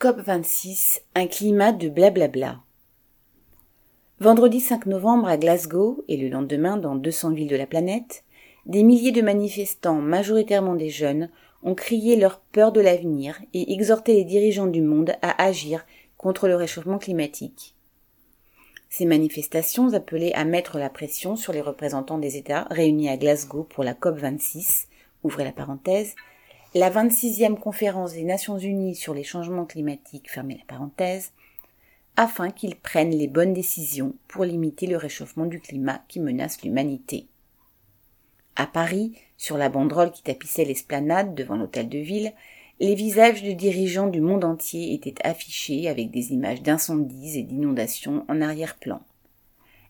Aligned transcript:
COP26, 0.00 1.02
un 1.14 1.26
climat 1.26 1.72
de 1.72 1.90
blablabla. 1.90 2.62
Vendredi 4.18 4.58
5 4.58 4.86
novembre 4.86 5.28
à 5.28 5.36
Glasgow 5.36 6.02
et 6.08 6.16
le 6.16 6.30
lendemain 6.30 6.78
dans 6.78 6.94
200 6.94 7.32
villes 7.32 7.50
de 7.50 7.56
la 7.56 7.66
planète, 7.66 8.24
des 8.64 8.82
milliers 8.82 9.12
de 9.12 9.20
manifestants, 9.20 10.00
majoritairement 10.00 10.74
des 10.74 10.88
jeunes, 10.88 11.28
ont 11.62 11.74
crié 11.74 12.16
leur 12.16 12.40
peur 12.40 12.72
de 12.72 12.80
l'avenir 12.80 13.42
et 13.52 13.74
exhorté 13.74 14.14
les 14.14 14.24
dirigeants 14.24 14.68
du 14.68 14.80
monde 14.80 15.12
à 15.20 15.44
agir 15.44 15.84
contre 16.16 16.48
le 16.48 16.56
réchauffement 16.56 16.96
climatique. 16.96 17.74
Ces 18.88 19.04
manifestations 19.04 19.92
appelaient 19.92 20.32
à 20.32 20.46
mettre 20.46 20.78
la 20.78 20.88
pression 20.88 21.36
sur 21.36 21.52
les 21.52 21.60
représentants 21.60 22.16
des 22.16 22.38
États 22.38 22.66
réunis 22.70 23.10
à 23.10 23.18
Glasgow 23.18 23.64
pour 23.64 23.84
la 23.84 23.92
COP26, 23.92 24.86
ouvrez 25.24 25.44
la 25.44 25.52
parenthèse, 25.52 26.14
la 26.74 26.88
26e 26.88 27.56
conférence 27.56 28.12
des 28.12 28.22
Nations 28.22 28.58
Unies 28.58 28.94
sur 28.94 29.12
les 29.12 29.24
changements 29.24 29.66
climatiques, 29.66 30.30
fermez 30.30 30.54
la 30.54 30.64
parenthèse, 30.68 31.32
afin 32.16 32.50
qu'ils 32.50 32.76
prennent 32.76 33.10
les 33.16 33.26
bonnes 33.26 33.52
décisions 33.52 34.14
pour 34.28 34.44
limiter 34.44 34.86
le 34.86 34.96
réchauffement 34.96 35.46
du 35.46 35.60
climat 35.60 36.02
qui 36.06 36.20
menace 36.20 36.62
l'humanité. 36.62 37.26
À 38.54 38.66
Paris, 38.66 39.14
sur 39.36 39.58
la 39.58 39.68
banderole 39.68 40.12
qui 40.12 40.22
tapissait 40.22 40.64
l'esplanade 40.64 41.34
devant 41.34 41.56
l'hôtel 41.56 41.88
de 41.88 41.98
ville, 41.98 42.32
les 42.78 42.94
visages 42.94 43.42
de 43.42 43.52
dirigeants 43.52 44.08
du 44.08 44.20
monde 44.20 44.44
entier 44.44 44.94
étaient 44.94 45.26
affichés 45.26 45.88
avec 45.88 46.10
des 46.10 46.32
images 46.32 46.62
d'incendies 46.62 47.38
et 47.38 47.42
d'inondations 47.42 48.24
en 48.28 48.40
arrière-plan. 48.40 49.02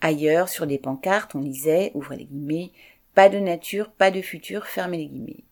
Ailleurs, 0.00 0.48
sur 0.48 0.66
des 0.66 0.78
pancartes, 0.78 1.34
on 1.34 1.40
lisait, 1.40 1.92
ouvrez 1.94 2.16
les 2.16 2.24
guillemets, 2.24 2.72
pas 3.14 3.28
de 3.28 3.38
nature, 3.38 3.90
pas 3.92 4.10
de 4.10 4.20
futur, 4.20 4.66
fermez 4.66 4.98
les 4.98 5.06
guillemets. 5.06 5.44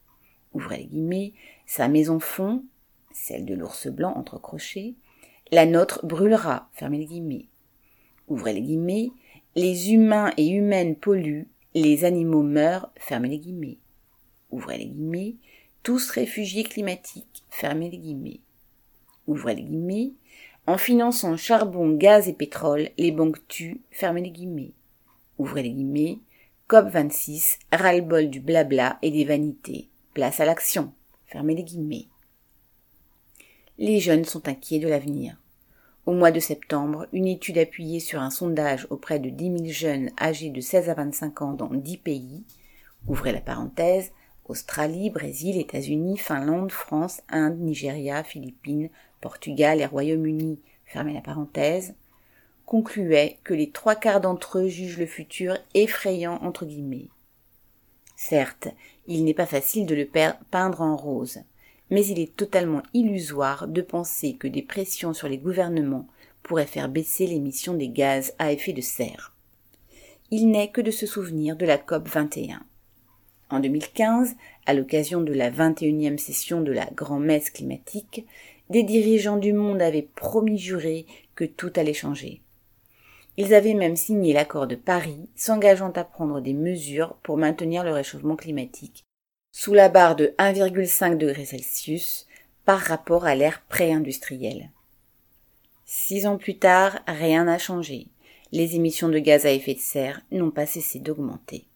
Ouvrez 0.55 0.79
les 0.79 0.87
guillemets, 0.87 1.33
sa 1.67 1.89
maison 1.89 2.21
fond, 2.21 2.65
celle 3.13 3.45
de 3.45 3.55
l'ours 3.55 3.89
blanc 3.89 4.13
entre 4.17 4.39
crochets, 4.39 4.95
la 5.51 5.67
nôtre 5.67 6.05
brûlera, 6.05 6.69
fermez 6.73 6.99
les 6.99 7.07
guillemets. 7.07 7.49
Ouvrez 8.29 8.53
les 8.53 8.63
guillemets, 8.63 9.11
les 9.55 9.93
humains 9.93 10.33
et 10.37 10.49
humaines 10.49 10.97
polluent, 10.97 11.49
les 11.75 12.05
animaux 12.05 12.43
meurent, 12.43 12.91
fermez 12.97 13.29
les 13.29 13.39
guillemets. 13.39 13.79
Ouvrez 14.51 14.79
les 14.79 14.87
guillemets, 14.87 15.37
tous 15.83 16.11
réfugiés 16.11 16.65
climatiques, 16.65 17.45
fermez 17.51 17.91
les 17.91 17.99
guillemets. 17.99 18.41
Ouvrez 19.27 19.55
les 19.55 19.63
guillemets, 19.63 20.13
en 20.67 20.79
finançant 20.79 21.37
charbon, 21.37 21.93
gaz 21.93 22.29
et 22.29 22.35
pétrole, 22.35 22.91
les 22.97 23.11
banques 23.11 23.47
tuent, 23.49 23.81
fermez 23.91 24.23
les 24.23 24.31
guillemets. 24.31 24.73
Ouvrez 25.39 25.63
les 25.63 25.71
guillemets, 25.71 26.19
COP26, 26.69 27.59
ras-le-bol 27.73 28.31
du 28.31 28.41
blabla 28.41 28.99
et 29.03 29.11
des 29.11 29.25
vanités. 29.25 29.89
Place 30.15 30.41
à 30.41 30.45
l'action, 30.45 30.93
fermez 31.25 31.55
les 31.55 31.63
guillemets. 31.63 32.07
Les 33.79 33.99
jeunes 33.99 34.27
sont 34.27 34.47
inquiets 34.47 34.79
de 34.79 34.87
l'avenir. 34.87 35.39
Au 36.05 36.13
mois 36.13 36.31
de 36.31 36.39
septembre, 36.39 37.07
une 37.15 37.27
étude 37.27 37.57
appuyée 37.57 37.99
sur 37.99 38.21
un 38.21 38.29
sondage 38.29 38.87
auprès 38.91 39.19
de 39.19 39.31
10 39.31 39.45
000 39.45 39.73
jeunes 39.73 40.11
âgés 40.21 40.51
de 40.51 40.61
16 40.61 40.91
à 40.91 40.95
25 40.95 41.41
ans 41.41 41.53
dans 41.55 41.73
10 41.73 41.97
pays, 41.97 42.45
ouvrez 43.07 43.33
la 43.33 43.41
parenthèse, 43.41 44.13
Australie, 44.45 45.09
Brésil, 45.09 45.57
États-Unis, 45.57 46.19
Finlande, 46.19 46.73
France, 46.73 47.23
Inde, 47.31 47.59
Nigeria, 47.61 48.23
Philippines, 48.23 48.91
Portugal 49.23 49.81
et 49.81 49.87
Royaume-Uni, 49.87 50.59
fermez 50.85 51.15
la 51.15 51.23
parenthèse, 51.23 51.95
concluait 52.67 53.39
que 53.45 53.55
les 53.55 53.71
trois 53.71 53.95
quarts 53.95 54.21
d'entre 54.21 54.59
eux 54.59 54.69
jugent 54.69 54.99
le 54.99 55.07
futur 55.07 55.57
effrayant 55.73 56.39
entre 56.43 56.67
guillemets. 56.67 57.09
Certes, 58.29 58.69
il 59.07 59.25
n'est 59.25 59.35
pas 59.35 59.47
facile 59.47 59.87
de 59.87 59.95
le 59.95 60.09
peindre 60.51 60.81
en 60.81 60.97
rose 60.97 61.41
mais 61.93 62.07
il 62.07 62.19
est 62.19 62.35
totalement 62.35 62.83
illusoire 62.95 63.69
de 63.69 63.83
penser 63.83 64.33
que 64.33 64.49
des 64.49 64.63
pressions 64.63 65.13
sur 65.13 65.29
les 65.29 65.37
gouvernements 65.37 66.09
pourraient 66.43 66.65
faire 66.65 66.89
baisser 66.89 67.27
l'émission 67.27 67.75
des 67.75 67.91
gaz 67.91 68.33
à 68.39 68.51
effet 68.51 68.73
de 68.73 68.81
serre. 68.81 69.35
Il 70.31 70.51
n'est 70.51 70.71
que 70.71 70.81
de 70.81 70.91
se 70.91 71.05
souvenir 71.05 71.55
de 71.55 71.67
la 71.67 71.77
COP 71.77 72.09
21. 72.09 72.63
En 73.51 73.61
2015, 73.61 74.37
à 74.65 74.73
l'occasion 74.73 75.21
de 75.21 75.35
la 75.35 75.51
21e 75.51 76.17
session 76.17 76.63
de 76.63 76.73
la 76.73 76.87
grand-messe 76.87 77.51
climatique, 77.51 78.27
des 78.71 78.85
dirigeants 78.85 79.37
du 79.37 79.53
monde 79.53 79.83
avaient 79.83 80.09
promis 80.15 80.57
juré 80.57 81.05
que 81.35 81.45
tout 81.45 81.73
allait 81.77 81.93
changer. 81.93 82.41
Ils 83.37 83.55
avaient 83.55 83.75
même 83.75 83.97
signé 83.97 84.33
l'accord 84.33 84.67
de 84.67 84.77
Paris, 84.77 85.29
s'engageant 85.35 85.93
à 85.93 86.05
prendre 86.05 86.41
des 86.41 86.53
mesures 86.53 87.17
pour 87.23 87.39
maintenir 87.39 87.83
le 87.85 87.93
réchauffement 87.93 88.37
climatique 88.37 89.05
sous 89.53 89.75
la 89.75 89.91
barre 89.91 90.17
de 90.17 90.35
1,5 90.39 91.19
degrés 91.19 91.45
Celsius 91.45 92.27
par 92.65 92.81
rapport 92.81 93.27
à 93.27 93.35
l'ère 93.35 93.63
pré-industrielle. 93.69 94.71
Six 95.85 96.27
ans 96.27 96.39
plus 96.39 96.57
tard, 96.57 97.01
rien 97.07 97.45
n'a 97.45 97.59
changé. 97.59 98.09
Les 98.51 98.77
émissions 98.77 99.11
de 99.11 99.19
gaz 99.19 99.45
à 99.45 99.53
effet 99.53 99.75
de 99.75 99.81
serre 99.81 100.23
n'ont 100.31 100.51
pas 100.51 100.67
cessé 100.67 100.99
d'augmenter. 100.99 101.67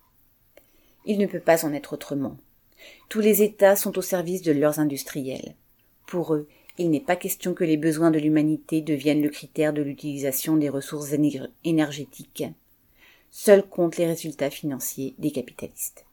Il 1.04 1.18
ne 1.18 1.26
peut 1.26 1.40
pas 1.40 1.66
en 1.66 1.74
être 1.74 1.92
autrement. 1.92 2.38
Tous 3.08 3.20
les 3.20 3.42
États 3.42 3.76
sont 3.76 3.96
au 3.98 4.02
service 4.02 4.42
de 4.42 4.52
leurs 4.52 4.80
industriels. 4.80 5.54
Pour 6.06 6.34
eux, 6.34 6.48
il 6.78 6.90
n'est 6.90 7.00
pas 7.00 7.16
question 7.16 7.54
que 7.54 7.64
les 7.64 7.76
besoins 7.76 8.10
de 8.10 8.18
l'humanité 8.18 8.80
deviennent 8.80 9.22
le 9.22 9.30
critère 9.30 9.72
de 9.72 9.82
l'utilisation 9.82 10.56
des 10.56 10.68
ressources 10.68 11.14
énergétiques. 11.64 12.44
Seuls 13.30 13.66
comptent 13.66 13.96
les 13.96 14.06
résultats 14.06 14.50
financiers 14.50 15.14
des 15.18 15.30
capitalistes. 15.30 16.06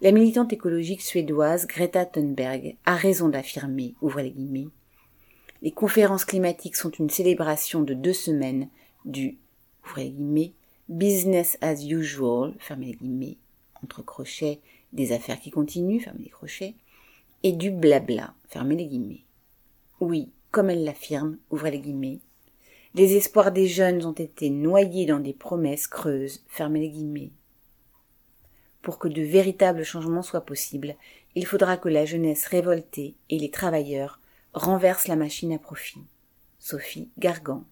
La 0.00 0.12
militante 0.12 0.52
écologique 0.52 1.02
suédoise 1.02 1.66
Greta 1.66 2.06
Thunberg 2.06 2.76
a 2.86 2.96
raison 2.96 3.28
d'affirmer, 3.28 3.94
ouvrez 4.00 4.24
les 4.24 4.30
guillemets, 4.30 4.68
les 5.62 5.72
conférences 5.72 6.24
climatiques 6.24 6.76
sont 6.76 6.90
une 6.90 7.10
célébration 7.10 7.82
de 7.82 7.92
deux 7.92 8.14
semaines 8.14 8.68
du, 9.04 9.36
ouvrez 9.84 10.04
les 10.04 10.10
guillemets, 10.10 10.52
business 10.88 11.58
as 11.60 11.84
usual, 11.84 12.54
fermez 12.58 12.86
les 12.86 12.94
guillemets, 12.94 13.36
entre 13.82 14.02
crochets, 14.02 14.60
des 14.92 15.12
affaires 15.12 15.40
qui 15.40 15.50
continuent, 15.50 16.00
fermez 16.00 16.24
les 16.24 16.30
crochets, 16.30 16.74
et 17.42 17.52
du 17.52 17.70
blabla, 17.70 18.34
fermez 18.48 18.76
les 18.76 18.86
guillemets. 18.86 19.24
Oui, 20.00 20.32
comme 20.50 20.70
elle 20.70 20.84
l'affirme, 20.84 21.38
ouvrez 21.50 21.70
les 21.70 21.80
guillemets, 21.80 22.20
les 22.94 23.14
espoirs 23.14 23.52
des 23.52 23.68
jeunes 23.68 24.04
ont 24.04 24.12
été 24.12 24.50
noyés 24.50 25.06
dans 25.06 25.20
des 25.20 25.32
promesses 25.32 25.86
creuses, 25.86 26.42
fermez 26.48 26.80
les 26.80 26.88
guillemets. 26.90 27.30
Pour 28.82 28.98
que 28.98 29.06
de 29.06 29.22
véritables 29.22 29.84
changements 29.84 30.22
soient 30.22 30.44
possibles, 30.44 30.96
il 31.36 31.46
faudra 31.46 31.76
que 31.76 31.88
la 31.88 32.04
jeunesse 32.04 32.46
révoltée 32.46 33.14
et 33.28 33.38
les 33.38 33.50
travailleurs 33.50 34.18
renversent 34.54 35.06
la 35.06 35.16
machine 35.16 35.52
à 35.52 35.58
profit. 35.58 36.00
Sophie 36.58 37.10
Gargan 37.18 37.64